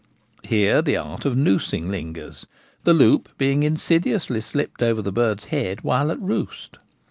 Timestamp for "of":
1.25-1.37